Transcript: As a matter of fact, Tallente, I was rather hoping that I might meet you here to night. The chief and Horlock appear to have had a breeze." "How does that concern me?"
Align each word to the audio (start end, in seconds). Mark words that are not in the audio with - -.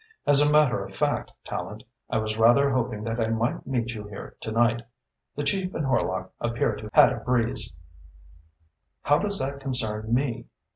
As 0.25 0.41
a 0.41 0.49
matter 0.51 0.83
of 0.83 0.95
fact, 0.95 1.31
Tallente, 1.45 1.83
I 2.09 2.17
was 2.17 2.35
rather 2.35 2.71
hoping 2.71 3.03
that 3.03 3.19
I 3.19 3.27
might 3.27 3.67
meet 3.67 3.91
you 3.91 4.07
here 4.07 4.35
to 4.39 4.51
night. 4.51 4.81
The 5.35 5.43
chief 5.43 5.75
and 5.75 5.85
Horlock 5.85 6.31
appear 6.39 6.75
to 6.75 6.85
have 6.85 6.93
had 6.95 7.13
a 7.13 7.17
breeze." 7.23 7.75
"How 9.03 9.19
does 9.19 9.37
that 9.37 9.59
concern 9.59 10.11
me?" 10.11 10.47